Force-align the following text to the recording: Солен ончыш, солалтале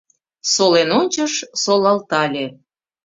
Солен 0.53 0.89
ончыш, 0.99 1.33
солалтале 1.63 2.45